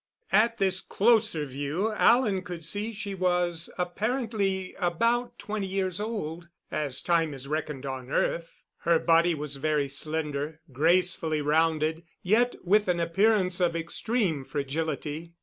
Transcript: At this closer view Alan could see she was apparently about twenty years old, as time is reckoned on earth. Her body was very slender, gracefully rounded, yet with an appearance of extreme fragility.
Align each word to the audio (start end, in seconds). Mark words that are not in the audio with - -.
At 0.31 0.57
this 0.57 0.81
closer 0.81 1.45
view 1.45 1.91
Alan 1.91 2.41
could 2.41 2.65
see 2.65 2.91
she 2.91 3.13
was 3.13 3.69
apparently 3.77 4.73
about 4.79 5.37
twenty 5.37 5.67
years 5.67 5.99
old, 5.99 6.47
as 6.71 7.03
time 7.03 7.35
is 7.35 7.47
reckoned 7.47 7.85
on 7.85 8.09
earth. 8.09 8.63
Her 8.79 8.97
body 8.97 9.35
was 9.35 9.57
very 9.57 9.87
slender, 9.89 10.59
gracefully 10.73 11.43
rounded, 11.43 12.01
yet 12.23 12.55
with 12.63 12.87
an 12.87 12.99
appearance 12.99 13.59
of 13.59 13.75
extreme 13.75 14.43
fragility. 14.43 15.35